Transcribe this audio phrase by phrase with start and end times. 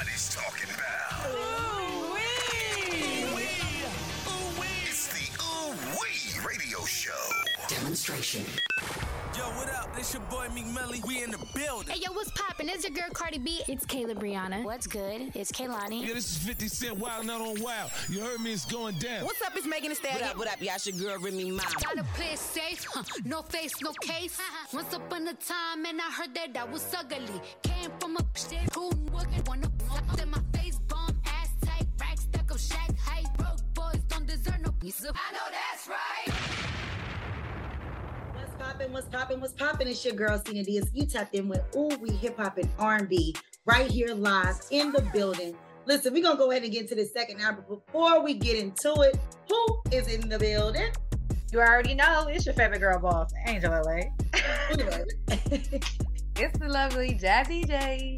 [0.00, 1.28] Everybody's talking about.
[1.28, 2.20] Ooh wee!
[4.88, 7.12] It's the Ooh Wee Radio Show.
[7.68, 8.44] Demonstration.
[9.36, 9.94] Yo, what up?
[9.94, 10.90] This your boy Meek Mill.
[11.06, 11.92] We in the building.
[11.92, 12.70] Hey yo, what's poppin'?
[12.70, 13.60] It's your girl Cardi B.
[13.68, 14.64] It's Kayla Brianna.
[14.64, 15.32] What's good?
[15.34, 16.06] It's Kehlani.
[16.06, 17.90] Yeah, this is 50 Cent Wild Not on Wild.
[18.08, 19.24] You heard me, it's going down.
[19.26, 19.54] What's up?
[19.54, 20.20] It's Megan Thee Stallion.
[20.20, 20.62] What up, what up?
[20.62, 21.62] Y'all your girl Remy Ma.
[21.82, 23.02] Gotta play it safe, huh?
[23.24, 24.40] no face, no case.
[24.72, 27.40] Once upon a time, and I heard that I was ugly.
[27.62, 29.69] Came from a shit who wouldn't wanna
[34.80, 35.14] piece of.
[35.14, 36.30] I know that's right.
[38.34, 38.92] What's poppin'?
[38.92, 39.40] What's poppin'?
[39.40, 39.88] What's poppin'?
[39.88, 40.90] It's your girl Stina Diaz.
[40.94, 45.02] You tapped in with Ooh We Hip Hop and R&B right here live in the
[45.12, 45.54] building.
[45.84, 47.52] Listen, we're gonna go ahead and get to the second hour.
[47.52, 50.90] But before we get into it, who is in the building?
[51.52, 54.00] You already know it's your favorite girl boss, Angel LA.
[56.36, 58.16] It's the lovely Jazzy J.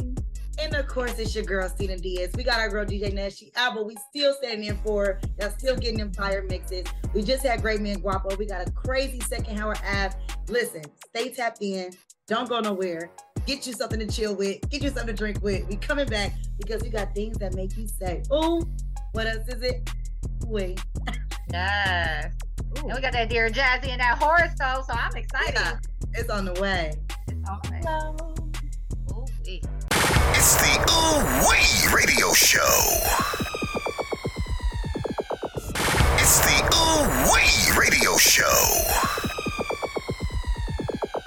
[0.62, 2.30] and of course, it's your girl Stina Diaz.
[2.36, 3.86] We got our girl DJ Nash Album.
[3.86, 5.20] We still standing in for her.
[5.40, 6.86] Y'all still getting them fire mixes.
[7.14, 8.36] We just had Great Man Guapo.
[8.36, 10.20] We got a crazy second hour app.
[10.48, 11.92] Listen, stay tapped in.
[12.28, 13.10] Don't go nowhere.
[13.46, 14.68] Get you something to chill with.
[14.70, 15.66] Get you something to drink with.
[15.68, 18.62] We coming back because we got things that make you say, "Ooh,
[19.12, 19.90] what else is it?"
[20.46, 20.80] Wait,
[21.52, 22.32] Yes.
[22.76, 25.54] And we got that dear Jaszy and that horoscope, so I'm excited.
[25.54, 25.78] yeah,
[26.14, 26.94] it's on the way.
[27.48, 27.84] All right.
[27.84, 28.41] Ooh, wee.
[30.30, 32.60] It's the Ooh Wee Radio Show.
[36.18, 38.44] It's the Ooh Wee Radio Show.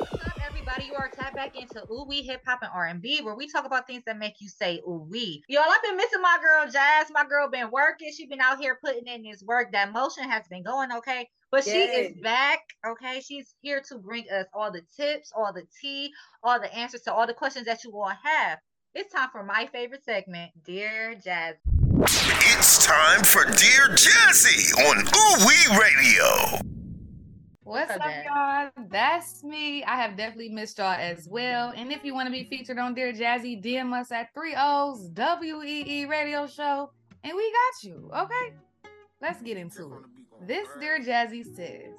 [0.10, 0.86] What's up, everybody?
[0.86, 3.86] You are tapped back into Ooh Wee Hip Hop and R&B, where we talk about
[3.86, 5.44] things that make you say Ooh Wee.
[5.50, 7.08] Y'all, I've been missing my girl Jazz.
[7.12, 8.12] My girl been working.
[8.16, 9.74] She been out here putting in this work.
[9.74, 12.60] That motion has been going okay, but she is back.
[12.88, 16.12] Okay, she's here to bring us all the tips, all the tea,
[16.44, 18.60] all the answers to all the questions that you all have.
[18.98, 21.56] It's time for my favorite segment, Dear Jazz.
[21.68, 26.62] It's time for Dear Jaszy on Ooh Wee Radio.
[27.64, 28.86] What's up, up, y'all?
[28.90, 29.84] That's me.
[29.84, 31.74] I have definitely missed y'all as well.
[31.76, 35.12] And if you want to be featured on Dear Jaszy, DM us at 3 O's
[35.14, 36.90] WEE Radio Show,
[37.26, 38.10] and we got you.
[38.16, 38.54] Okay,
[39.22, 40.48] let's get into it.
[40.48, 41.92] This Dear Jaszy says,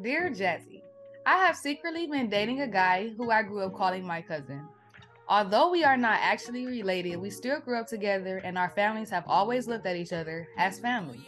[0.00, 0.82] Dear Jaszy,
[1.24, 4.66] I have secretly been dating a guy who I grew up calling my cousin.
[5.32, 9.24] Although we are not actually related, we still grew up together, and our families have
[9.26, 11.26] always looked at each other as family.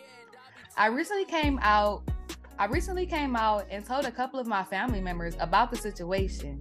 [0.76, 2.02] I recently came out
[2.58, 6.60] I recently came out and told a couple of my family members about the situation,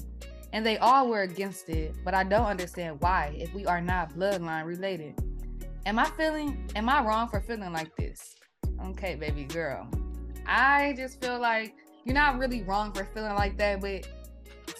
[0.53, 4.13] and they all were against it, but I don't understand why if we are not
[4.13, 5.21] bloodline related.
[5.85, 8.37] Am I feeling am I wrong for feeling like this?
[8.85, 9.89] Okay, baby girl.
[10.47, 11.75] I just feel like
[12.05, 14.07] you're not really wrong for feeling like that, but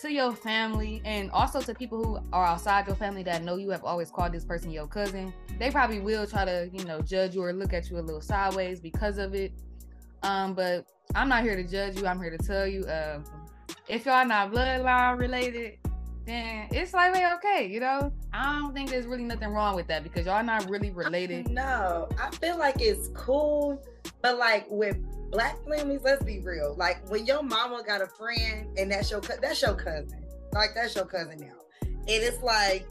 [0.03, 3.69] to your family and also to people who are outside your family that know you
[3.69, 7.35] have always called this person your cousin, they probably will try to, you know, judge
[7.35, 9.53] you or look at you a little sideways because of it.
[10.21, 12.05] Um, but I'm not here to judge you.
[12.05, 13.23] I'm here to tell you, um,
[13.87, 15.77] if y'all are not bloodline related,
[16.25, 18.11] then it's like okay, you know.
[18.33, 21.49] I don't think there's really nothing wrong with that because y'all not really related.
[21.49, 23.81] No, I feel like it's cool,
[24.21, 24.97] but like with
[25.33, 26.75] black families, let's be real.
[26.77, 30.23] Like when your mama got a friend and that's your cou- that's your cousin,
[30.53, 32.87] like that's your cousin now, and it's like.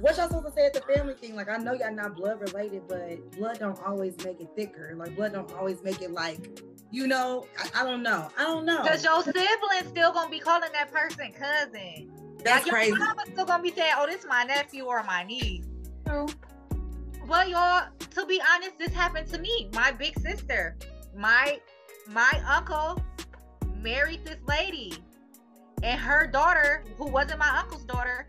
[0.00, 1.34] What y'all supposed to say at the family thing?
[1.36, 4.94] Like, I know y'all not blood related, but blood don't always make it thicker.
[4.94, 6.60] Like, blood don't always make it like,
[6.90, 7.46] you know.
[7.58, 8.30] I, I don't know.
[8.36, 8.82] I don't know.
[8.82, 12.12] Because your siblings still gonna be calling that person cousin.
[12.44, 12.90] That's like, crazy.
[12.90, 15.64] Your mama's still gonna be saying, "Oh, this is my nephew or my niece."
[16.06, 16.26] True.
[17.26, 19.70] Well, y'all, to be honest, this happened to me.
[19.72, 20.76] My big sister,
[21.16, 21.60] my
[22.08, 23.02] my uncle
[23.80, 24.94] married this lady,
[25.82, 28.28] and her daughter, who wasn't my uncle's daughter,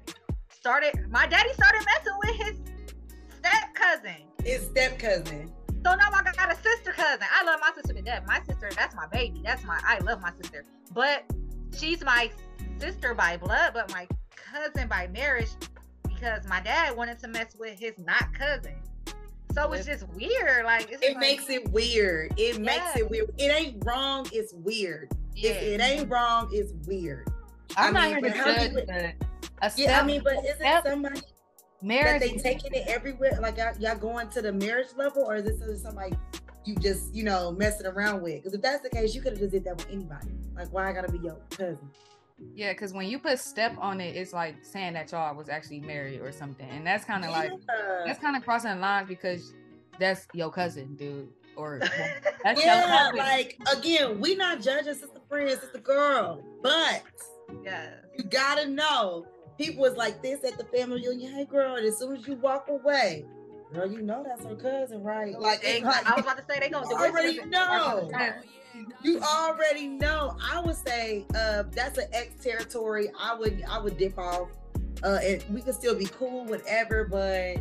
[0.49, 0.93] started.
[1.09, 2.57] My daddy started messing with his
[3.37, 4.23] step cousin.
[4.43, 5.51] His step cousin.
[5.85, 7.27] So now I got a sister cousin.
[7.33, 8.23] I love my sister to death.
[8.27, 9.41] My sister, that's my baby.
[9.43, 9.79] That's my.
[9.85, 11.23] I love my sister, but
[11.77, 12.31] she's my
[12.79, 15.49] sister by blood, but my cousin by marriage
[16.03, 18.75] because my dad wanted to mess with his not cousin.
[19.57, 20.65] So it's just weird.
[20.65, 22.33] Like it's It like, makes it weird.
[22.37, 23.31] It makes it weird.
[23.39, 24.27] It ain't wrong.
[24.31, 25.11] It's weird.
[25.35, 25.51] yeah.
[25.51, 27.27] If it ain't wrong, it's weird.
[27.75, 28.89] I'm I not mean, here to but how judge, you- but
[29.63, 31.25] a step, Yeah, I mean, but is it step somebody that
[31.81, 32.21] marriage.
[32.21, 33.39] they taking it everywhere?
[33.41, 36.13] Like y'all, y'all going to the marriage level, or is this somebody
[36.65, 38.35] you just you know messing around with?
[38.35, 40.27] Because if that's the case, you could have just did that with anybody.
[40.55, 41.89] Like, why I gotta be your cousin?
[42.53, 45.79] Yeah, because when you put step on it, it's like saying that y'all was actually
[45.79, 48.03] married or something, and that's kind of like Yeah.
[48.05, 49.53] that's kind of crossing the lines because
[49.99, 51.79] that's your cousin, dude, or
[52.43, 53.17] that's your yeah, cousin.
[53.17, 57.03] like again, we not judging sister friend, sister girl, but
[57.63, 57.89] yeah.
[58.15, 59.25] you gotta know
[59.57, 61.33] people was like this at the family reunion.
[61.33, 63.25] Hey, girl, and as soon as you walk away,
[63.73, 65.33] girl, you know that's her cousin, right?
[65.39, 67.09] Like, like I was about to say they gonna do it.
[67.09, 68.09] already know.
[69.03, 70.37] You already know.
[70.41, 73.09] I would say uh, that's an ex territory.
[73.19, 74.49] I would I would dip off.
[75.03, 77.57] Uh, and we could still be cool, whatever, but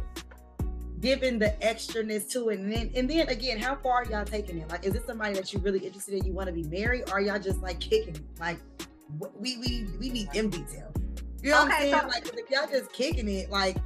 [1.01, 4.59] given the extraness to it, and then and then again, how far are y'all taking
[4.59, 4.71] it?
[4.71, 6.25] Like, is this somebody that you really interested in?
[6.25, 8.41] You want to be married, or are y'all just like kicking it?
[8.41, 8.59] Like,
[9.39, 10.95] we we we need them details.
[11.43, 12.01] You know what I'm saying?
[12.01, 13.77] so- like, if y'all just kicking it, like,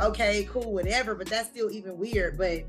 [0.00, 2.36] okay, cool, whatever, but that's still even weird.
[2.36, 2.64] But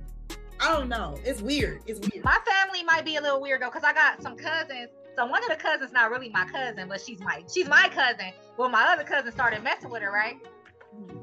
[0.64, 1.20] I don't know.
[1.26, 1.82] It's weird.
[1.86, 2.24] It's weird.
[2.24, 4.88] My family might be a little weird though, cause I got some cousins.
[5.18, 8.32] So one of the cousins not really my cousin, but she's my she's my cousin.
[8.56, 10.38] Well, my other cousin started messing with her, right?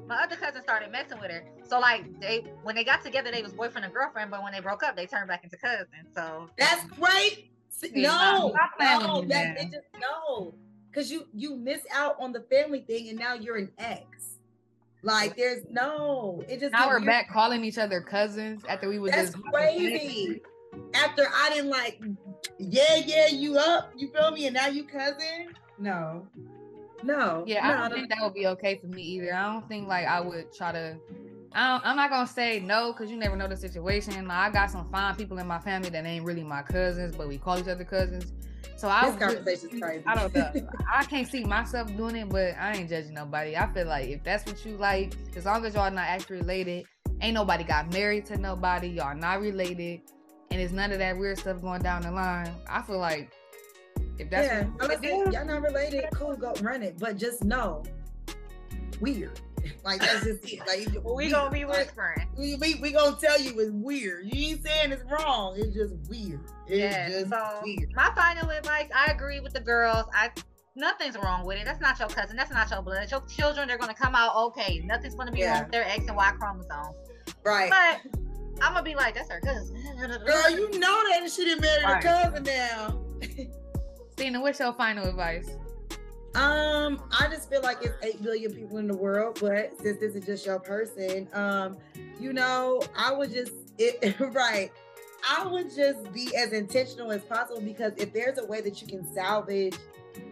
[0.06, 1.42] My other cousin started messing with her.
[1.66, 4.60] So like they when they got together, they was boyfriend and girlfriend, but when they
[4.60, 5.88] broke up, they turned back into cousins.
[6.14, 7.50] So That's great.
[7.94, 10.52] No, no, that it just no,
[10.90, 14.29] because you you miss out on the family thing, and now you're an ex.
[15.02, 17.06] Like there's no, it just Now we're weird.
[17.06, 20.42] back calling each other cousins after we was That's just crazy.
[20.94, 22.00] After I didn't like,
[22.58, 25.54] yeah, yeah, you up, you feel me, and now you cousin.
[25.78, 26.26] No,
[27.02, 27.96] no, Yeah, I don't no.
[27.96, 29.34] think that would be okay for me either.
[29.34, 30.96] I don't think like I would try to.
[31.52, 34.28] I don't, I'm not gonna say no because you never know the situation.
[34.28, 37.26] Like, I got some fine people in my family that ain't really my cousins, but
[37.26, 38.32] we call each other cousins.
[38.80, 40.02] So I This conversation's crazy.
[40.06, 40.68] I don't know.
[40.90, 43.54] I can't see myself doing it, but I ain't judging nobody.
[43.54, 46.86] I feel like if that's what you like, as long as y'all not actually related,
[47.20, 50.00] ain't nobody got married to nobody, y'all not related,
[50.50, 52.54] and it's none of that weird stuff going down the line.
[52.70, 53.30] I feel like
[54.18, 56.98] if that's yeah, what you y'all not related, cool, go run it.
[56.98, 57.82] But just know,
[58.98, 59.38] weird.
[59.84, 60.60] Like that's just it.
[60.66, 62.28] Like we gonna be Like, whispering.
[62.38, 64.26] we, we, we gonna tell you it's weird.
[64.26, 65.54] You ain't saying it's wrong.
[65.58, 66.40] It's just weird.
[66.66, 67.08] It's Yeah.
[67.08, 67.92] just So weird.
[67.94, 70.04] my final advice, I agree with the girls.
[70.14, 70.30] I
[70.76, 71.64] nothing's wrong with it.
[71.64, 72.36] That's not your cousin.
[72.36, 73.10] That's not your blood.
[73.10, 74.80] Your children, they're gonna come out okay.
[74.84, 75.54] Nothing's gonna be Yeah.
[75.54, 76.96] wrong with their X and Y chromosomes.
[77.44, 77.70] Right.
[77.70, 78.20] But
[78.62, 79.74] I'm gonna be like, that's her cousin.
[80.26, 82.04] Girl, you know that she didn't marry Right.
[82.04, 83.04] her cousin now.
[84.12, 85.48] Stina, what's your final advice?
[86.34, 90.14] Um, I just feel like it's eight billion people in the world, but since this
[90.14, 91.76] is just your person, um,
[92.20, 94.70] you know, I would just it right.
[95.28, 98.86] I would just be as intentional as possible because if there's a way that you
[98.86, 99.76] can salvage,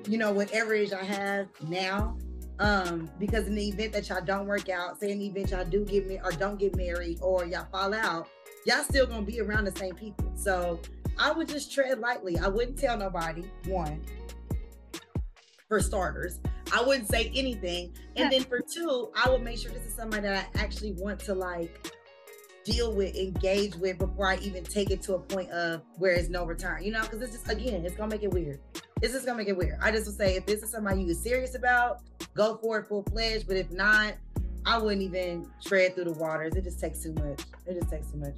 [0.06, 2.16] you know, whatever it is I have now,
[2.60, 5.64] um, because in the event that y'all don't work out, say in the event y'all
[5.64, 8.28] do get married or don't get married or y'all fall out,
[8.66, 10.32] y'all still gonna be around the same people.
[10.36, 10.80] So
[11.18, 12.38] I would just tread lightly.
[12.38, 14.00] I wouldn't tell nobody, one
[15.68, 16.40] for starters.
[16.72, 17.92] I wouldn't say anything.
[18.16, 21.20] And then for two, I would make sure this is somebody that I actually want
[21.20, 21.92] to like
[22.64, 26.28] deal with, engage with before I even take it to a point of where it's
[26.28, 26.82] no return.
[26.82, 28.60] You know, because it's just again, it's gonna make it weird.
[29.02, 29.78] It's just gonna make it weird.
[29.82, 32.00] I just would say if this is somebody you are serious about,
[32.34, 33.46] go for it full fledged.
[33.46, 34.14] But if not,
[34.66, 36.54] I wouldn't even tread through the waters.
[36.56, 37.42] It just takes too much.
[37.66, 38.36] It just takes too much.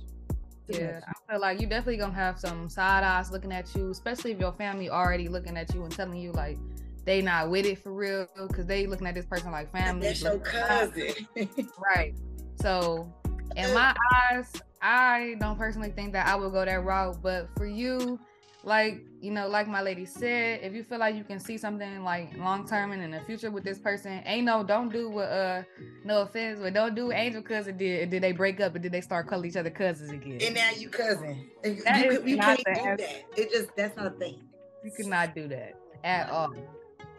[0.70, 1.04] Too Yeah, much.
[1.08, 4.40] I feel like you're definitely gonna have some side eyes looking at you, especially if
[4.40, 6.58] your family already looking at you and telling you like
[7.04, 10.08] they not with it for real because they looking at this person like family.
[10.08, 10.94] That's your but they're not.
[10.94, 11.14] cousin.
[11.78, 12.14] Right.
[12.56, 13.12] So,
[13.56, 13.94] in my
[14.30, 14.52] eyes,
[14.82, 17.22] I don't personally think that I would go that route.
[17.22, 18.20] But for you,
[18.62, 22.04] like you know, like my lady said, if you feel like you can see something
[22.04, 25.28] like long term and in the future with this person, ain't no, don't do what
[25.28, 25.62] uh,
[26.04, 28.02] no offense, but don't do what Angel cousin did.
[28.02, 30.38] And did they break up and did they start calling each other cousins again?
[30.42, 31.48] and now you cousin.
[31.64, 33.24] You, That you, you can't do that.
[33.36, 34.42] It just that's not a thing.
[34.84, 36.52] You cannot do that at all.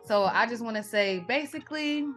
[0.03, 2.08] So I just want to say, basically,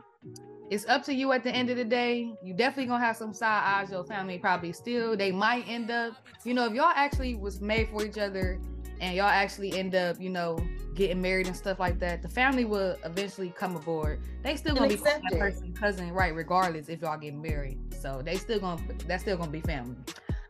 [0.71, 2.33] it's up to you at the end of the day.
[2.43, 3.91] You definitely gonna have some side eyes.
[3.91, 5.17] Your family probably still.
[5.17, 6.15] They might end up,
[6.45, 8.59] you know, if y'all actually was made for each other,
[9.01, 10.59] and y'all actually end up, you know,
[10.95, 12.23] getting married and stuff like that.
[12.23, 14.21] The family will eventually come aboard.
[14.43, 16.35] They still gonna be that person cousin, right?
[16.35, 17.79] Regardless if y'all get married.
[18.01, 19.97] So they still gonna that's still gonna be family.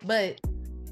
[0.07, 0.41] But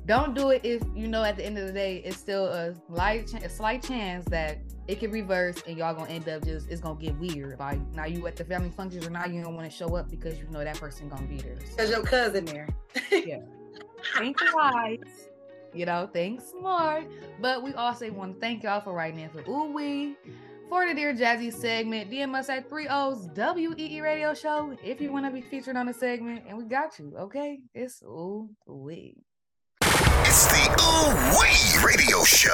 [0.07, 2.75] don't do it if you know at the end of the day it's still a
[2.89, 6.69] light ch- a slight chance that it can reverse and y'all gonna end up just
[6.69, 9.55] it's gonna get weird like now you at the family functions or now you don't
[9.55, 12.45] want to show up because you know that person gonna be there Cause your cousin
[12.45, 12.69] there.
[13.11, 13.41] Yeah.
[14.19, 15.29] Think wise
[15.73, 17.07] you know think smart
[17.41, 20.17] but we also want to thank y'all for writing in for ooh wee
[20.69, 25.27] for the Dear Jaszy segment, DM us at 30's WEE radio show if you want
[25.27, 27.61] to be featured on the segment, and we got you, okay?
[27.75, 29.19] It's ooh wee.
[30.35, 32.49] It's the Ooh Wee Radio Show.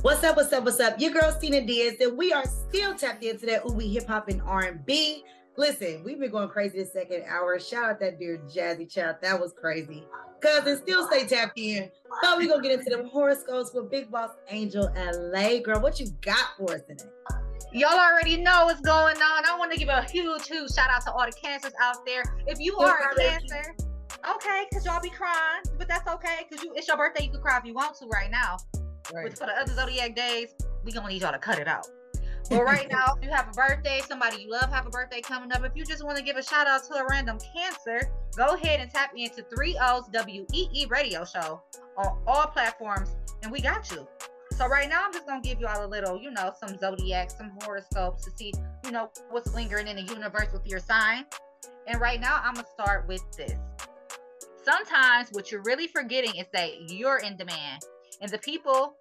[0.00, 0.36] What's up?
[0.38, 0.64] What's up?
[0.64, 0.98] What's up?
[0.98, 4.28] Your girl Stina Diaz, and we are still tapped into that ooh wee hip hop
[4.28, 5.22] and R and B.
[5.58, 7.60] Listen, we've been going crazy this second hour.
[7.60, 9.16] Shout out that dear Jaszy Child.
[9.20, 10.04] That was crazy.
[10.40, 11.90] Cousin, still stay tapped in.
[12.22, 15.58] But we gonna get into them horoscopes with Big Boss Angel LA.
[15.58, 17.04] Girl, what you got for us today?
[17.76, 19.44] Y'all already know what's going on.
[19.44, 22.22] I want to give a huge, huge shout out to all the cancers out there.
[22.46, 23.76] If you are a cancer,
[24.26, 27.24] okay, because y'all be crying, but that's okay because you it's your birthday.
[27.24, 28.56] You can cry if you want to right now.
[29.12, 30.54] But for the other zodiac days,
[30.84, 31.86] we gonna need y'all to cut it out.
[32.48, 35.52] But right now, if you have a birthday, somebody you love have a birthday coming
[35.52, 35.62] up.
[35.62, 38.80] If you just want to give a shout out to a random cancer, go ahead
[38.80, 41.60] and tap into 3 O's WEE radio show
[41.98, 44.08] on all platforms, and we got you.
[44.56, 47.30] So right now, I'm just gonna give you all a little, you know, some zodiac,
[47.30, 48.54] some horoscopes to see,
[48.86, 51.26] you know, what's lingering in the universe with your sign.
[51.86, 53.52] And right now, I'm gonna start with this.
[54.64, 57.82] Sometimes what you're really forgetting is that you're in demand,
[58.22, 58.94] and the people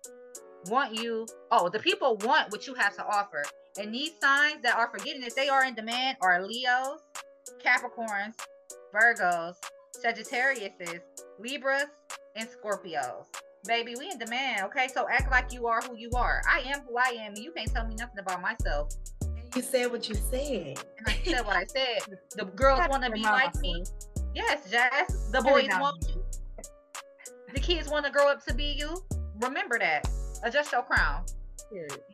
[0.67, 1.25] want you.
[1.51, 3.43] Oh, the people want what you have to offer.
[3.79, 6.99] And these signs that are forgetting that they are in demand are Leos,
[7.63, 8.35] Capricorns,
[8.93, 9.55] Virgos,
[10.03, 10.99] Sagittariuses,
[11.39, 11.85] Libras,
[12.35, 13.25] and Scorpios.
[13.67, 14.87] Baby, we in demand, okay?
[14.93, 16.41] So act like you are who you are.
[16.49, 18.93] I am who I am, and you can't tell me nothing about myself.
[19.55, 20.79] You said what you said.
[20.97, 22.17] And I said what I said.
[22.35, 23.83] The girls want to be like me.
[24.33, 25.31] Yes, Jazz.
[25.31, 26.23] The boys want you.
[27.53, 28.97] The kids want to grow up to be you.
[29.39, 30.07] Remember that.
[30.43, 31.23] Adjust your crown.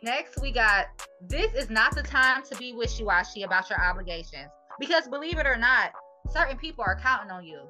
[0.03, 0.88] Next, we got
[1.27, 4.50] this is not the time to be wishy washy about your obligations.
[4.79, 5.91] Because believe it or not,
[6.29, 7.62] certain people are counting on you.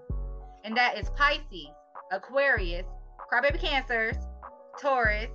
[0.64, 1.68] And that is Pisces,
[2.12, 2.86] Aquarius,
[3.32, 4.18] Crybaby Cancers,
[4.82, 5.30] Taurus,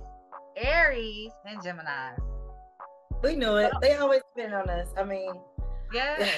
[0.55, 2.11] Aries, and Gemini.
[3.23, 3.71] We knew it.
[3.81, 4.87] They always spin on us.
[4.95, 5.31] I mean,
[5.91, 6.37] yeah.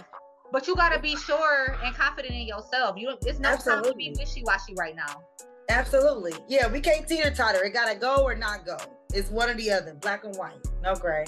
[0.54, 2.96] But you gotta be sure and confident in yourself.
[2.98, 5.22] You don't, it's no time to be wishy washy right now.
[5.70, 6.34] absolutely.
[6.48, 7.64] Yeah, we can't teeter totter.
[7.66, 8.78] It gotta go or not go.
[9.14, 10.66] It's one or the other, black and white.
[10.82, 11.26] No gray.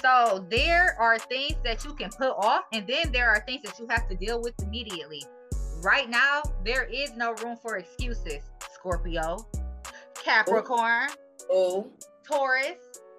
[0.00, 3.78] So there are things that you can put off, and then there are things that
[3.78, 5.22] you have to deal with immediately.
[5.82, 8.40] Right now, there is no room for excuses.
[8.84, 9.46] Scorpio, oh.
[10.22, 11.08] Capricorn,
[11.50, 11.90] Oh,
[12.30, 12.76] Taurus,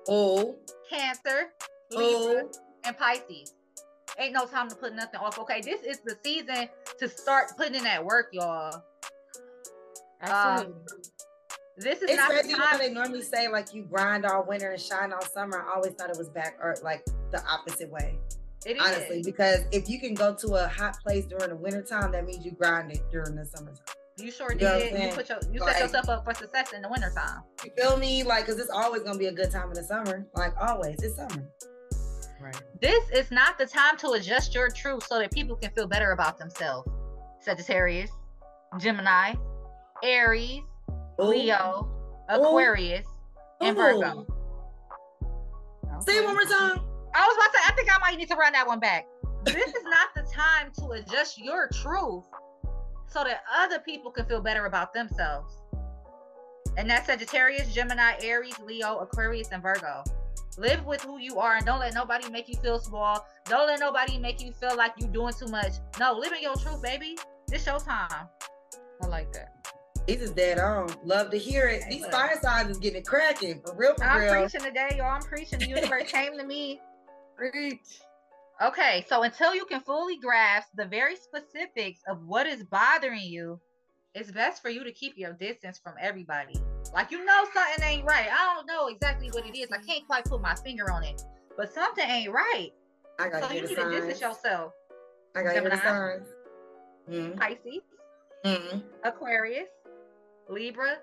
[0.07, 0.55] oh,
[0.87, 1.49] Cancer,
[1.91, 1.97] oh.
[1.97, 2.59] Libra, oh.
[2.83, 3.55] and Pisces.
[4.19, 5.39] Ain't no time to put nothing off.
[5.39, 6.69] Okay, this is the season
[6.99, 8.83] to start putting in that work, y'all.
[10.21, 10.73] Absolutely.
[10.75, 10.95] Uh,
[11.77, 12.79] this is It's not the time.
[12.79, 15.65] they normally say like you grind all winter and shine all summer.
[15.67, 18.19] I always thought it was back or like the opposite way.
[18.67, 18.83] It is.
[18.83, 22.25] Honestly, because if you can go to a hot place during the winter time, that
[22.25, 23.94] means you grind it during the summertime.
[24.17, 25.01] You sure You did.
[25.01, 27.41] You put your you Like- set yourself up for success in the wintertime.
[27.63, 28.23] You feel me?
[28.23, 30.25] Like, cause it's always gonna be a good time in the summer.
[30.35, 31.49] Like always, it's summer.
[32.39, 32.61] Right.
[32.81, 36.11] This is not the time to adjust your truth so that people can feel better
[36.11, 36.89] about themselves.
[37.41, 38.11] Sagittarius,
[38.77, 39.33] Gemini,
[40.03, 40.61] Aries,
[41.19, 41.23] Ooh.
[41.23, 41.89] Leo,
[42.29, 43.05] Aquarius,
[43.61, 43.81] and Ooh.
[43.81, 44.27] Virgo.
[46.05, 46.79] Say it one more time.
[47.15, 49.07] I was about to I think I might need to run that one back.
[49.43, 52.23] This is not the time to adjust your truth
[53.07, 55.53] so that other people can feel better about themselves.
[56.77, 60.03] And that's Sagittarius, Gemini, Aries, Leo, Aquarius, and Virgo.
[60.57, 63.25] Live with who you are and don't let nobody make you feel small.
[63.45, 65.73] Don't let nobody make you feel like you're doing too much.
[65.99, 67.17] No, live in your truth, baby.
[67.47, 68.27] This your time.
[69.01, 69.55] I like that.
[70.07, 70.93] He's just dead on.
[71.03, 71.83] Love to hear it.
[71.89, 74.41] These fire signs is getting cracking for real, for I'm real.
[74.43, 75.11] preaching today, y'all.
[75.11, 75.59] I'm preaching.
[75.59, 76.79] The universe came to me.
[77.35, 77.99] Preach.
[78.61, 83.59] Okay, so until you can fully grasp the very specifics of what is bothering you,
[84.13, 86.55] it's best for you to keep your distance from everybody.
[86.93, 88.27] Like you know something ain't right.
[88.31, 89.67] I don't know exactly what it is.
[89.73, 91.21] I can't quite put my finger on it,
[91.57, 92.69] but something ain't right.
[93.19, 94.71] I gotta So you need to distance yourself.
[95.35, 95.75] I hear Gemini.
[95.75, 96.27] signs.
[97.09, 97.81] Mm, Pisces,
[98.45, 98.83] mm.
[99.03, 99.67] Aquarius,
[100.49, 100.95] Libra,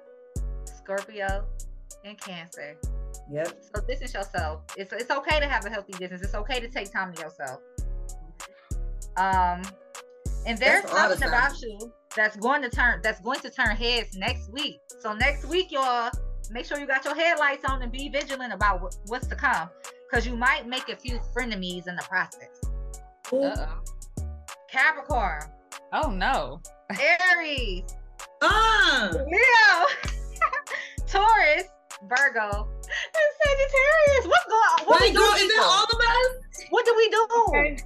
[0.64, 1.44] Scorpio,
[2.04, 2.78] and Cancer.
[3.30, 3.62] Yep.
[3.74, 4.62] So distance yourself.
[4.76, 6.22] It's it's okay to have a healthy distance.
[6.22, 7.60] It's okay to take time to yourself.
[9.16, 9.62] Um,
[10.46, 13.40] and there's That's for all the something about you that's going to turn that's going
[13.40, 14.80] to turn heads next week.
[15.00, 16.10] So next week, y'all
[16.50, 19.68] make sure you got your headlights on and be vigilant about what, what's to come,
[20.10, 22.60] because you might make a few frenemies in the process.
[23.32, 23.82] Uh-oh.
[24.68, 25.42] Capricorn,
[25.92, 26.60] Oh no.
[26.90, 27.84] Aries,
[28.42, 29.86] Ah, Leo,
[31.06, 31.64] Taurus,
[32.08, 32.68] Virgo,
[33.52, 34.26] and Sagittarius.
[34.28, 34.86] What's going on?
[34.86, 36.64] What we wait, do, girl, is it all of us?
[36.70, 37.28] What do we do?
[37.48, 37.76] Okay.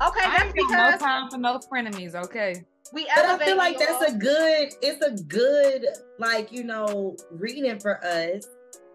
[0.00, 2.14] Okay, I that's ain't because no time for no frenemies.
[2.14, 2.64] Okay.
[2.92, 5.86] we But I feel like that's a good, it's a good,
[6.18, 8.46] like, you know, reading for us.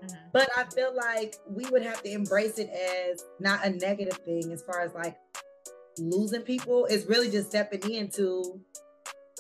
[0.04, 0.18] Mhm.
[0.32, 4.52] But I feel like we would have to embrace it as not a negative thing
[4.52, 5.18] as far as like
[5.98, 6.86] losing people.
[6.86, 8.60] It's really just stepping into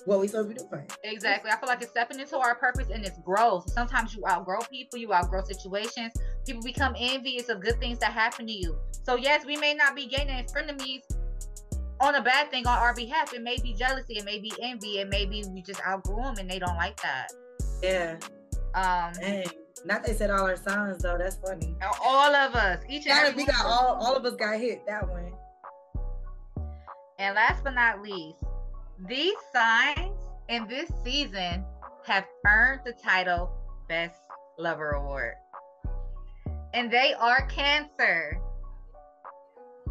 [0.05, 0.85] what we supposed to be doing.
[1.03, 1.51] Exactly.
[1.51, 3.69] I feel like it's stepping into our purpose and it's growth.
[3.71, 6.11] Sometimes you outgrow people, you outgrow situations,
[6.45, 8.77] People become envious of good things that happen to you.
[9.03, 11.01] So yes, we may not be gaining frenemies
[12.01, 13.33] on a bad thing on our behalf.
[13.33, 16.35] It may be jealousy, it may be envy, it may be we just outgrew them
[16.39, 17.31] and they don't like that.
[17.81, 18.17] Yeah.
[18.75, 19.45] Um, Dang.
[19.85, 21.17] Not they said all our signs though.
[21.17, 21.75] That's funny.
[22.03, 23.79] all of us, each and every we got one of us.
[23.79, 25.31] all all of us got hit that one.
[27.19, 28.37] And last but not least,
[29.07, 30.17] these signs
[30.49, 31.63] in this season
[32.05, 33.49] have earned the title
[33.87, 34.19] Best
[34.57, 35.33] Lover Award.
[36.73, 38.39] And they are Cancer,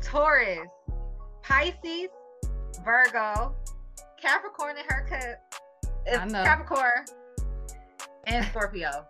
[0.03, 0.69] Taurus,
[1.43, 2.09] Pisces,
[2.85, 3.55] Virgo,
[4.21, 5.63] Capricorn in her cup,
[6.07, 6.27] I.
[6.45, 7.05] Capricorn,
[8.27, 9.07] and Scorpio.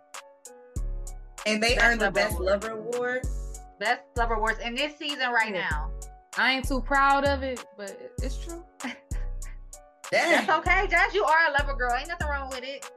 [1.45, 2.45] And they Best earned the best Award.
[2.45, 3.21] lover award.
[3.79, 5.67] Best Lover Awards in this season right Yeah.
[5.69, 5.91] now.
[6.37, 8.63] I ain't too proud of it, but it's true.
[10.13, 11.13] That's okay, Jazz.
[11.13, 11.93] You are a lover girl.
[11.97, 12.89] Ain't nothing wrong with it.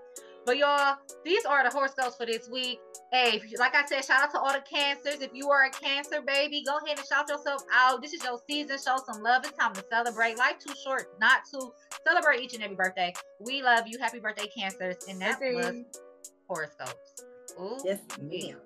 [0.45, 2.79] But y'all, these are the horoscopes for this week.
[3.13, 5.21] Hey, if you- like I said, shout out to all the cancers.
[5.21, 8.01] If you are a cancer baby, go ahead and shout yourself out.
[8.01, 8.77] This is your season.
[8.79, 9.45] Show some love.
[9.45, 10.39] It's time to celebrate.
[10.39, 11.73] Life too short not to
[12.07, 13.13] celebrate each and every birthday.
[13.41, 13.99] We love you.
[13.99, 14.97] Happy birthday, cancers.
[15.09, 15.55] And that Birthday.
[15.57, 16.01] was
[16.49, 17.25] horoscopes.
[17.61, 17.79] Ooh.
[17.85, 18.59] Yes, ma'am.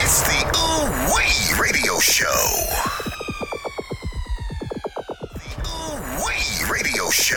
[0.00, 3.03] It's the Ooh Wee Radio Show.
[7.24, 7.36] Show.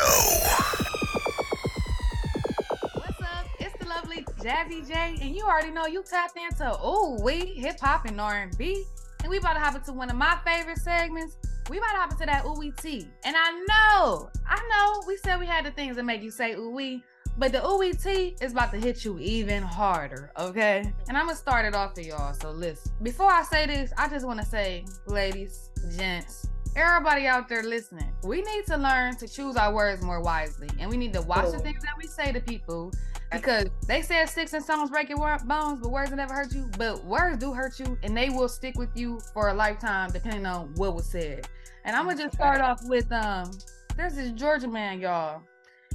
[2.96, 3.48] What's up?
[3.58, 7.79] It's the lovely Jaszy Jae, and you already know you tapped into ooh we hip
[7.79, 8.84] hop and R and B,
[9.22, 11.38] and we about to hop into one of my favorite segments.
[11.70, 15.15] We about to hop into that ooh wee tea, and I know, I know, we
[15.15, 17.01] said we had the things that make you say ooh wee,
[17.38, 20.91] but the ooh wee tea is about to hit you even harder, okay?
[21.08, 22.34] And I'm gonna start it off for y'all.
[22.34, 27.50] So listen, before I say this, I just want to say, ladies, gents, everybody out
[27.50, 31.13] there listening, we need to learn to choose our words more wisely, and we need
[31.13, 32.91] to watch the things that we say to people
[33.31, 36.69] because they said sticks and stones break your bones, but words will never hurt you.
[36.77, 40.46] But words do hurt you, and they will stick with you for a lifetime, depending
[40.46, 41.48] on what was said.
[41.84, 43.51] And I'm gonna just start off with um,
[43.96, 45.41] there's this Georgia man, y'all,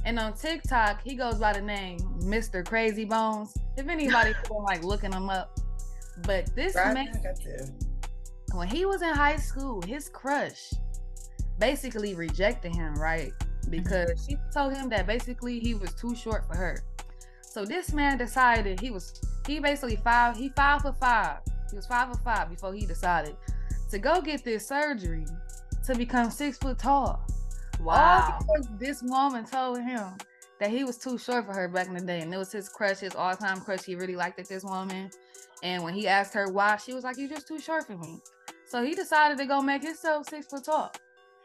[0.05, 2.65] and on TikTok he goes by the name Mr.
[2.67, 3.55] Crazy Bones.
[3.77, 5.59] If anybody like looking him up,
[6.23, 6.93] but this Right?
[6.93, 7.92] man I got to.
[8.53, 10.73] When he was in high school, his crush
[11.59, 13.31] basically rejected him, right?
[13.31, 13.71] Mm-hmm.
[13.71, 16.83] Because she told him that basically he was too short for her.
[17.41, 21.39] So this man decided he was he basically five he five for five.
[21.69, 23.35] He was five for five before he decided
[23.91, 25.25] to go get this surgery
[25.85, 27.25] to become six foot tall.
[27.79, 28.39] Wow.
[28.39, 30.13] All because this woman told him
[30.59, 32.69] that he was too short for her back in the day, and it was his
[32.69, 33.83] crush, his all-time crush.
[33.83, 35.11] He really liked it, this woman.
[35.61, 38.21] And when he asked her why, she was like, "You're just too short for me."
[38.73, 40.91] So he decided to go make himself six foot tall.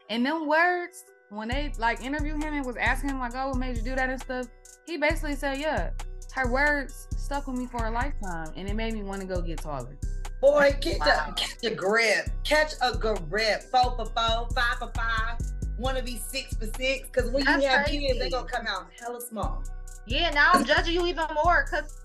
[0.09, 3.57] And them words, when they like interviewed him and was asking him like, "Oh, what
[3.57, 4.47] made you do that?" and stuff,
[4.87, 5.91] he basically said, "Yeah,
[6.33, 9.43] her words stuck with me for a lifetime, and it made me want to go
[9.43, 9.95] get taller."
[10.41, 11.27] Boy, get Wow.
[11.29, 12.31] a, catch a grip.
[12.43, 13.61] Catch a grip.
[13.61, 15.37] Four for four, five for five.
[15.77, 17.09] Want to be six for six?
[17.09, 18.07] Because when That's you have crazy.
[18.07, 19.63] kids, they gonna come out hella small.
[20.07, 21.95] Yeah, now I'm judging you even more because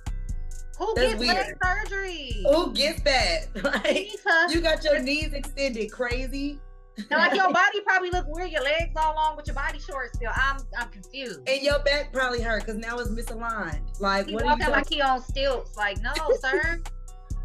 [0.78, 1.58] who That's gets leg weird.
[1.62, 2.44] surgery?
[2.50, 3.46] Who gets that?
[3.54, 6.58] You Like to- you got your knees extended, crazy,
[6.96, 10.14] and like your body probably look weird, your legs all long, but your body short
[10.14, 10.30] still.
[10.34, 11.40] I'm I'm confused.
[11.48, 13.80] and your back probably hurt because now it's misaligned.
[14.00, 15.76] Like He what are you walking like he on stilts.
[15.76, 16.80] Like, no, sir.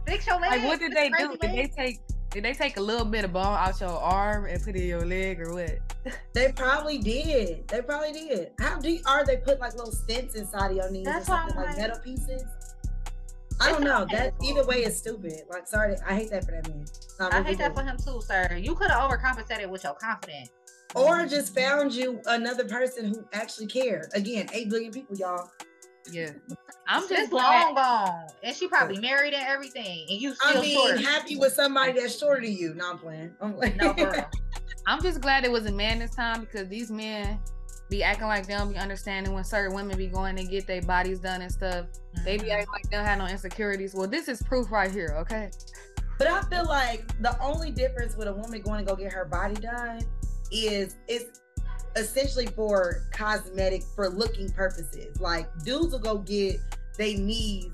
[0.08, 0.52] Fix your legs.
[0.58, 1.38] Like, what did they crazy do?
[1.38, 2.00] Did they take?
[2.32, 4.88] Did they take a little bit of bone out your arm and put it in
[4.88, 5.80] your leg, or what?
[6.34, 7.68] They probably did.
[7.68, 8.52] They probably did.
[8.60, 11.40] How deep are they put like little stents inside of your knees That's or why
[11.48, 12.44] something I'm like like- metal pieces?
[13.62, 14.06] I don't know.
[14.12, 15.34] That either way is stupid.
[15.50, 16.86] Like, sorry, I hate that for that man.
[17.20, 18.56] I I really hate that for him too, sir.
[18.62, 20.50] You could have overcompensated with your confidence.
[20.96, 24.08] Or just found you another person who actually cared.
[24.14, 25.50] Again, eight billion people, y'all.
[26.12, 26.32] Yeah,
[26.88, 27.76] I'm It's just long glad.
[27.76, 31.00] gone, and she probably married and everything, and you still I mean, short.
[31.02, 32.74] happy with somebody that's shorter than you.
[32.74, 33.32] No, I'm playing.
[33.42, 33.78] I'm playing.
[33.78, 34.26] No, for real.
[34.88, 37.38] I'm just glad it was a man this time because these men
[37.90, 40.82] be acting like they don't be understanding when certain women be going to get their
[40.82, 41.88] bodies done and stuff.
[42.24, 42.54] They be Mhm.
[42.54, 43.96] acting like they don't have no insecurities.
[43.96, 45.50] Well, this is proof right here, okay?
[46.18, 49.26] But I feel like the only difference with a woman going to go get her
[49.26, 50.02] body done
[50.52, 51.42] is it's
[51.96, 55.20] essentially for cosmetic, for looking purposes.
[55.20, 56.58] Like dudes will go get
[56.98, 57.72] they knees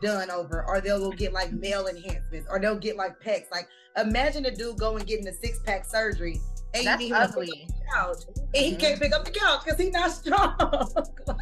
[0.00, 3.50] done over, or they'll go get like male enhancements, or they'll get like pecs.
[3.50, 6.40] Like imagine a dude going getting a six pack surgery
[6.74, 7.62] and That's you need him to pick ugly.
[7.62, 8.22] up the couch,
[8.54, 10.54] and he can't pick up the couch because he's not strong.
[11.26, 11.38] Like,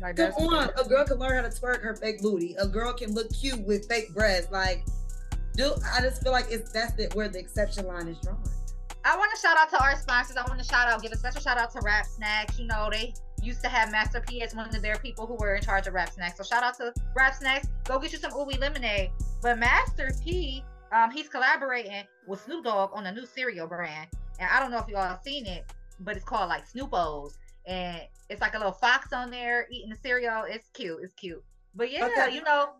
[0.00, 2.54] Like Come that's on, a girl can learn how to twerk her fake booty.
[2.58, 4.52] A girl can look cute with fake breasts.
[4.52, 4.84] Like,
[5.56, 8.42] do I just feel like it's that's the, where the exception line is drawn.
[9.04, 10.36] I want to shout out to our sponsors.
[10.36, 12.58] I want to shout out, give a special shout out to Rap Snacks.
[12.58, 15.54] You know they, used to have Master P as one of their people who were
[15.54, 16.36] in charge of Rap Snacks.
[16.36, 17.68] So shout out to Rap Snacks.
[17.84, 19.10] Go get you some Ooey lemonade.
[19.42, 24.48] But Master P, um, he's collaborating with Snoop Dogg on a new cereal brand, and
[24.50, 25.64] I don't know if you all have seen it,
[26.00, 27.32] but it's called like Snoopos,
[27.66, 30.44] and it's like a little fox on there eating the cereal.
[30.48, 30.98] It's cute.
[31.02, 31.42] It's cute.
[31.74, 32.34] But yeah, Okay.
[32.34, 32.70] you know,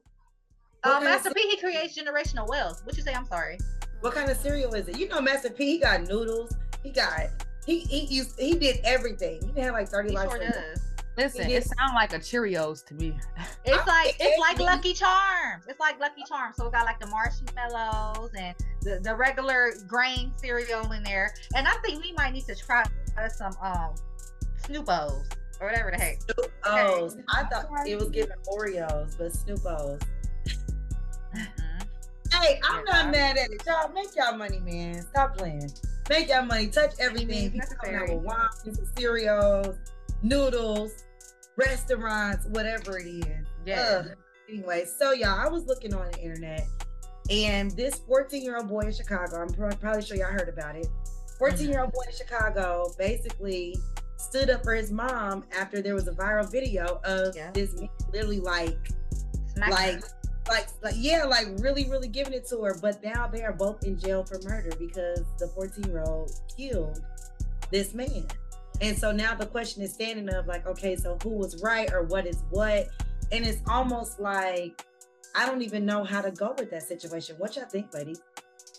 [0.85, 2.81] um, Master P he creates generational wealth.
[2.85, 3.13] What you say?
[3.15, 3.59] I'm sorry.
[4.01, 4.99] What kind of cereal is it?
[4.99, 6.53] You know, Master P, he got noodles.
[6.83, 7.29] He got
[7.67, 9.41] he he used he did everything.
[9.55, 10.31] He had like thirty He life.
[10.31, 10.81] sure does.
[11.17, 13.19] Listen, He it did- sounds like a Cheerios to me.
[13.65, 15.65] It's I- like it's like it- Lucky Charms.
[15.69, 16.57] It's like Lucky Charms.
[16.57, 21.35] So we got like the marshmallows and the, the regular grain cereal in there.
[21.55, 22.85] And I think we might need to try
[23.35, 23.95] some um
[24.63, 25.25] Snoopos
[25.61, 26.21] or whatever the heck.
[26.21, 27.23] Snoopos.
[27.31, 30.03] I thought it was giving Oreos, but Snoopos.
[31.35, 31.47] Mhm.
[32.33, 32.93] Hey, I'm Yeah.
[33.03, 33.63] not mad at it.
[33.67, 35.01] Y'all make y'all money, man.
[35.03, 35.71] Stop playing.
[36.11, 36.69] Make y'all money.
[36.69, 37.29] Touch everything.
[37.29, 38.17] means People coming out necessary.
[38.17, 39.77] with wines, cereals,
[40.23, 41.05] noodles,
[41.57, 43.47] restaurants, whatever it is.
[43.65, 44.03] Yeah.
[44.07, 44.17] Ugh.
[44.49, 46.67] Anyway, so y'all, I was looking on the internet,
[47.31, 50.87] and this 14 year old boy in Chicago, I'm probably sure y'all heard about it.
[51.39, 53.77] 14 year old boy in Chicago basically
[54.19, 57.51] stood up for his mom after there was a viral video of Yeah.
[57.53, 58.77] this man literally like
[59.55, 60.03] Smack like
[60.49, 63.85] like like yeah like really really giving it to her but now they are both
[63.85, 67.01] in jail for murder because the 14 year old killed
[67.71, 68.27] this man
[68.81, 72.03] and so now the question is standing of like okay so who was right or
[72.03, 72.89] what is what
[73.33, 74.85] and it's almost like
[75.35, 78.21] i don't even know how to go with that situation what y'all think ladies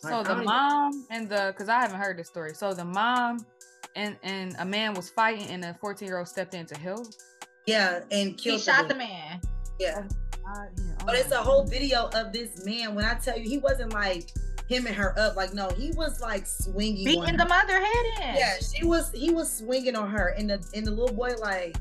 [0.03, 2.53] Like, So the don't even- mom and the because I haven't heard the story.
[2.53, 3.45] So the mom
[3.95, 7.07] and and a man was fighting and a 14 year old stepped in to help.
[7.65, 8.39] yeah and killed.
[8.39, 9.09] He killed shot the man.
[9.09, 9.41] man.
[9.79, 12.93] yeah oh, God, yeah, oh But it's a whole video of this man.
[12.95, 14.31] When I tell you, he wasn't like
[14.67, 15.35] him and her up.
[15.35, 17.07] Like no, he was like swinging.
[17.07, 18.35] on Beating the mother head in.
[18.35, 19.11] Yeah, she was.
[19.11, 21.77] He was swinging on her, and the and the little boy like.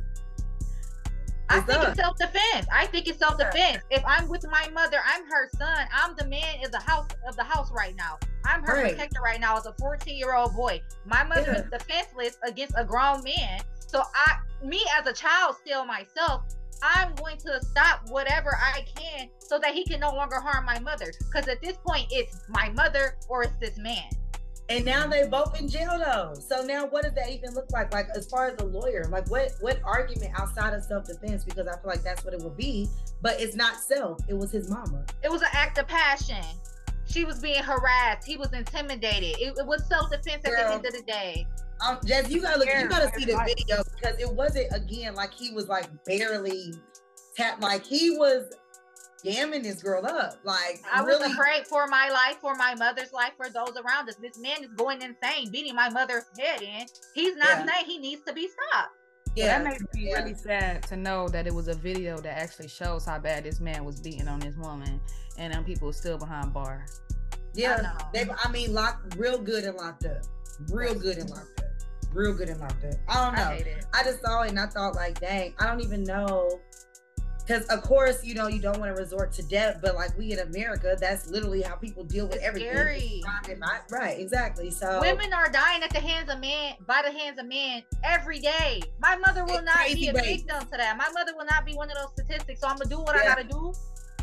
[1.48, 1.88] I think up.
[1.90, 2.66] it's self defense.
[2.72, 3.82] I think it's self defense.
[3.90, 5.86] If I'm with my mother, I'm her son.
[5.94, 8.18] I'm the man of the house of the house right now.
[8.44, 8.90] I'm her Right.
[8.94, 10.82] protector right now as a 14 year old boy.
[11.04, 11.62] My mother Yeah.
[11.62, 13.60] is defenseless against a grown man.
[13.78, 16.42] So I, me as a child, still myself,
[16.82, 20.78] I'm going to stop whatever I can so that he can no longer harm my
[20.78, 21.12] mother.
[21.18, 24.08] Because at this point, it's my mother or it's this man.
[24.68, 26.34] And now they both in jail though.
[26.40, 27.92] So now what does that even look like?
[27.92, 31.44] Like as far as the lawyer, like what what argument outside of self defense?
[31.44, 32.88] Because I feel like that's what it would be.
[33.22, 34.18] But it's not self.
[34.28, 35.04] It was his mama.
[35.22, 36.44] It was an act of passion.
[37.06, 38.26] She was being harassed.
[38.26, 39.36] He was intimidated.
[39.38, 40.68] It, it was self defense at Girl.
[40.68, 41.46] the end of the day.
[41.84, 42.68] Um, Jess, you gotta look.
[42.68, 43.52] You gotta see the right.
[43.56, 46.74] video because it wasn't again like he was like barely
[47.36, 47.60] tap.
[47.60, 48.52] Like he was
[49.22, 50.38] damming this girl up.
[50.44, 51.32] Like I was really.
[51.32, 54.16] afraid for my life, for my mother's life, for those around us.
[54.16, 56.86] This man is going insane, beating my mother's head in.
[57.14, 57.66] He's not Yeah.
[57.66, 58.92] saying he needs to be stopped.
[59.34, 60.22] Yeah, that makes me yeah.
[60.22, 63.60] really sad to know that it was a video that actually shows how bad this
[63.60, 64.98] man was beating on this woman,
[65.36, 67.02] and them people are still behind bars.
[67.52, 67.98] Yeah, I know.
[68.14, 68.32] they.
[68.42, 70.22] I mean, locked real good and locked up,
[70.70, 71.55] real good and locked up,
[72.16, 72.94] real good and locked up.
[73.08, 73.42] I don't know.
[73.42, 74.00] I.
[74.00, 76.60] I just saw it and I thought, like, dang, I don't even know.
[77.46, 80.32] Because of course, you know, you don't want to resort to debt but like we
[80.32, 82.70] in America, that's literally how people deal with It's everything.
[82.72, 83.20] scary.
[83.22, 84.68] Crime and vi- Right, exactly.
[84.72, 88.40] So Women are dying at the hands of men, by the hands of men, every
[88.40, 88.82] day.
[89.00, 90.96] My mother will not be a victim to that.
[90.96, 92.62] My mother will not be one of those statistics.
[92.62, 93.72] So I'm gonna do what I gotta do,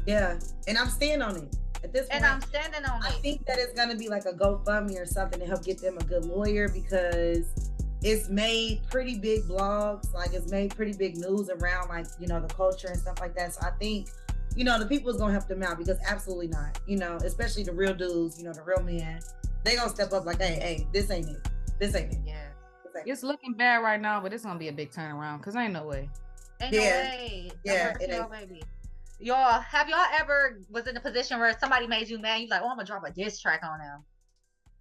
[0.06, 2.26] yeah, and I'm staying on it at this and.
[2.26, 3.14] I'm standing on I it.
[3.22, 6.04] think that it's gonna be like a GoFundMe or something to help get them a
[6.04, 7.72] good lawyer because
[8.04, 12.40] it's made pretty big blogs, like it's made pretty big news around like you know
[12.40, 13.54] the culture and stuff like that.
[13.54, 14.10] So I think
[14.56, 17.64] you know the people is gonna help them out because absolutely not, you know, especially
[17.64, 19.20] the real dudes, you know, the real men,
[19.64, 21.48] they gonna step up like, hey, hey, this ain't it,
[21.80, 22.20] this ain't it.
[22.26, 22.48] Yeah.
[22.84, 23.12] This ain't it.
[23.12, 25.86] It's looking bad right now, but it's gonna be a big turnaround because ain't no
[25.86, 26.10] way.
[26.62, 26.80] Ain't Yeah.
[26.82, 27.52] no way.
[27.64, 28.50] Yeah, Never it tell, ain't.
[28.50, 28.64] baby.
[29.20, 32.42] Y'all, have y'all ever was in a position where somebody made you mad?
[32.42, 34.04] You like, oh, I'm gonna drop a diss track on them.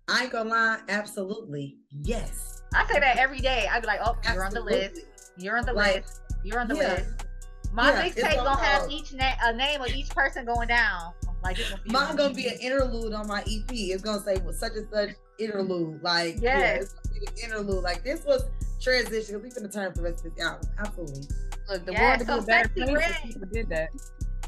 [0.08, 2.61] I ain't gonna lie, absolutely, yes.
[2.74, 3.68] I say that every day.
[3.70, 5.00] I'd be like, oh, you're on the list.
[5.36, 6.20] You're on the Like, list.
[6.44, 6.88] You're on the yeah.
[6.94, 7.26] list.
[7.72, 10.68] My Yeah, it's mixtape gonna gonna have each na- a name of each person going
[10.68, 11.12] down.
[11.42, 13.70] Like it's gonna Mine gonna be an interlude on my EP.
[13.70, 16.02] It's gonna say with such and such interlude.
[16.02, 16.82] Like yeah, Yes.
[16.82, 17.82] it's gonna be an interlude.
[17.82, 18.44] Like this was
[18.80, 19.42] transition.
[19.42, 20.68] We finna turn up the rest of this album.
[20.78, 21.22] Absolutely.
[21.70, 23.88] Look, the Yeah, world would so be a better place if people did that.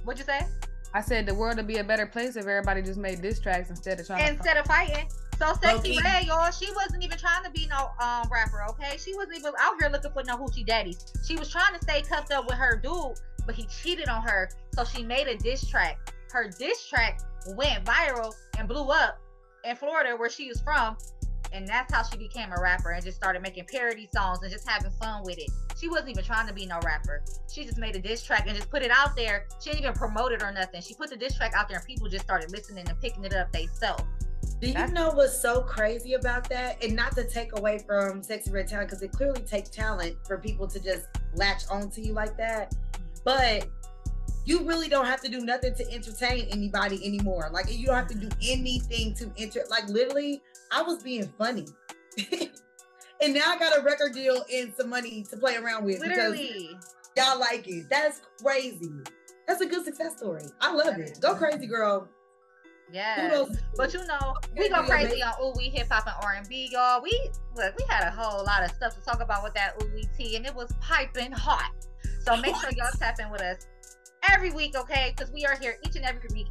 [0.04, 0.46] What'd you say?
[0.92, 3.70] I said the world would be a better place if everybody just made diss tracks
[3.70, 5.08] instead of trying Instead of fighting.
[5.38, 6.00] So sexy Low-key.
[6.02, 6.50] red, y'all.
[6.50, 8.96] She wasn't even trying to be no um rapper, okay?
[8.98, 11.12] She wasn't even out here looking for no hoochie daddies.
[11.26, 14.48] She was trying to stay cuffed up with her dude, but he cheated on her.
[14.74, 15.98] So she made a diss track.
[16.30, 17.20] Her diss track
[17.56, 19.20] went viral and blew up
[19.64, 20.96] in Florida, where she was from.
[21.52, 24.68] And that's how she became a rapper and just started making parody songs and just
[24.68, 25.48] having fun with it.
[25.78, 27.22] She wasn't even trying to be no rapper.
[27.52, 29.46] She just made a diss track and just put it out there.
[29.62, 30.82] She didn't even promote it or nothing.
[30.82, 33.34] She put the diss track out there and people just started listening and picking it
[33.34, 34.02] up themselves.
[34.64, 36.82] Do you know what's so crazy about that?
[36.82, 40.38] And not to take away from Sexyy Red Talent, because it clearly takes talent for
[40.38, 42.74] people to just latch onto you like that.
[43.24, 43.68] But
[44.46, 47.50] you really don't have to do nothing to entertain anybody anymore.
[47.52, 48.60] Like you don't have to do mm-hmm.
[48.60, 49.64] anything to enter.
[49.68, 51.66] Like literally, I was being funny.
[53.20, 56.70] and now I got a record deal and some money to play around with Literally.
[56.70, 57.84] because y'all like it.
[57.90, 58.92] That's crazy.
[59.46, 60.44] That's a good success story.
[60.60, 61.18] I love it.
[61.20, 62.08] Go crazy, girl.
[62.94, 63.44] Yeah.
[63.76, 66.68] But you know, we go crazy on ooh we hip hop and R and B,
[66.70, 67.02] y'all.
[67.02, 67.10] We
[67.56, 70.04] look, we had a whole lot of stuff to talk about with that ooh we
[70.16, 71.72] tea, and it was piping hot.
[72.20, 73.66] So make sure y'all tap in with us
[74.30, 75.12] every week, okay?
[75.14, 76.46] Because we are here each and every week,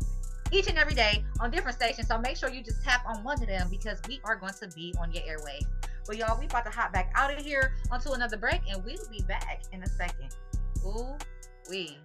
[0.51, 2.09] each and every day on different stations.
[2.09, 4.67] So make sure you just tap on one of them because we are going to
[4.75, 5.65] be on your airwaves.
[6.05, 8.97] But y'all, we about to hop back out of here onto another break, and we'll
[9.09, 10.35] be back in a second.
[10.85, 11.15] Ooh
[11.69, 11.97] we.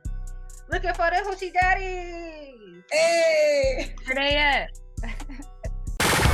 [0.70, 2.83] Looking for the hoochie daddies.
[2.92, 3.94] Hey.
[4.04, 4.68] Where they at?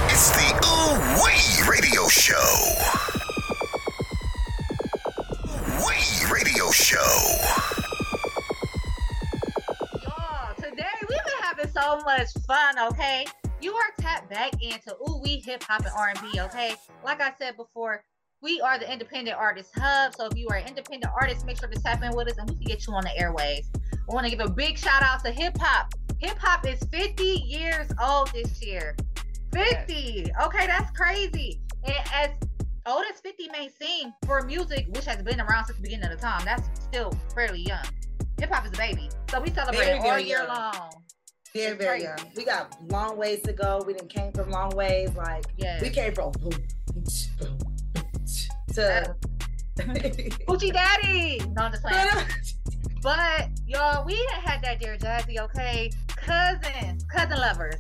[0.09, 2.35] It's the Ooh Wee Radio Show.
[5.47, 6.97] Ooh Wee Radio Show.
[10.03, 13.27] Y'all, today we've been having so much fun, okay?
[13.61, 16.75] You are tapped back into Ooh We Hip Hop and R&B, okay?
[17.05, 18.03] Like I said before,
[18.43, 20.15] we are the Independent Artist Hub.
[20.15, 22.51] So if you are an independent artist, make sure to tap in with us and
[22.51, 23.67] we can get you on the airwaves.
[24.09, 25.95] I want to give a big shout out to hip hop.
[26.19, 28.97] Hip hop is 50 years old this year.
[29.53, 30.27] 50.
[30.45, 31.61] Okay, that's crazy.
[31.85, 32.31] And as
[32.87, 36.17] old as 50 may seem for music, which has been around since the beginning of
[36.19, 37.85] the time, that's still fairly young.
[38.39, 39.09] Hip hop is a baby.
[39.31, 40.49] So we celebrate Very, it all year young.
[40.49, 40.91] long.
[41.55, 42.19] Very, very young.
[42.37, 43.83] We got long ways to go.
[43.87, 45.11] We didn't came from long ways.
[45.15, 45.81] Like Yes.
[45.83, 46.33] we came from
[48.75, 49.17] to
[49.79, 51.41] Hoochie Daddy.
[51.55, 52.09] No, I'm just playing.
[53.05, 55.91] But y'all, we had that dear Jaszy, okay?
[56.09, 57.75] Cousins, cousin lovers,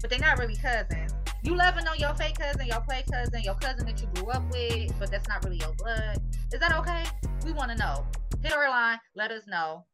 [0.00, 1.14] but they're not really cousins.
[1.42, 4.48] You loving on your fake cousin, your play cousin, your cousin that you grew up
[4.52, 6.22] with, but that's not really your blood.
[6.52, 7.02] Is that okay?
[7.44, 8.06] We want to know.
[8.40, 9.84] Hit our line, let us know.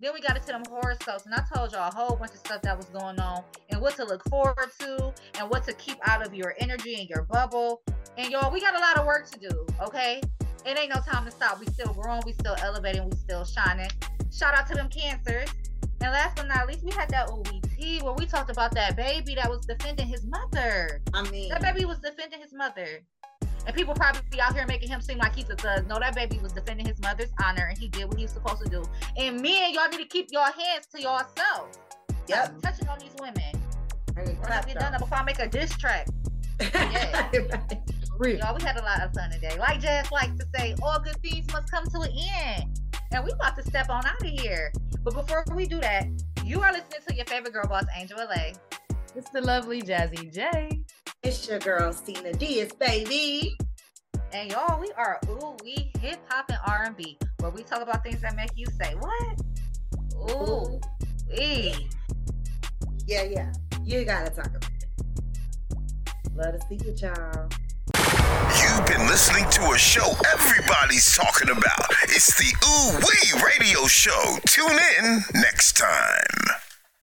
[0.00, 2.62] Then we got into them horoscopes, and I told y'all a whole bunch of stuff
[2.62, 6.26] that was going on, and what to look forward to, and what to keep out
[6.26, 7.82] of your energy and your bubble.
[8.16, 10.22] And y'all, we got a lot of work to do, okay?
[10.66, 11.58] It ain't no time to stop.
[11.60, 13.90] We still growing, we still elevating, we still shining.
[14.32, 15.48] Shout out to them cancers.
[16.02, 19.34] And last but not least, we had that OET where we talked about that baby
[19.34, 21.00] that was defending his mother.
[21.12, 23.02] I mean, That baby was defending his mother.
[23.66, 25.86] And people probably be out here making him seem like he's a thug.
[25.86, 28.62] No, that baby was defending his mother's honor and he did what he was supposed
[28.64, 28.82] to do.
[29.18, 31.78] And men, y'all need to keep your hands to yourselves.
[32.28, 32.46] Yep.
[32.46, 33.62] Stop touching on these women.
[34.16, 36.08] I get We're clapped not get done before I make a diss track.
[36.60, 37.30] Yeah.
[38.20, 38.36] Real.
[38.36, 39.56] Y'all, we had a lot of fun today.
[39.58, 42.78] Like Jazz likes to say, all good things must come to an end.
[43.12, 44.70] And we about to step on out of here.
[45.02, 46.06] But before we do that,
[46.44, 48.52] you are listening to your favorite girl boss, Angel LA.
[49.16, 50.84] It's the lovely Jaszy Jae.
[51.22, 53.56] It's your girl, Stina Diaz, baby.
[54.34, 57.80] And y'all, we are ooh we hip hop and R and B, where we talk
[57.80, 59.40] about things that make you say what?
[60.30, 60.78] Ooh
[61.34, 61.88] we.
[63.06, 63.50] Yeah, yeah.
[63.82, 64.86] You gotta talk about it.
[66.36, 67.48] Love to see you, y'all.
[68.62, 71.90] You've been listening to a show everybody's talking about.
[72.04, 74.38] It's the Ooh Wee Radio Show.
[74.46, 76.59] Tune in next time.